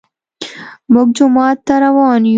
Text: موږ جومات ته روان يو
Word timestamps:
موږ 0.93 1.07
جومات 1.17 1.57
ته 1.67 1.73
روان 1.83 2.21
يو 2.25 2.29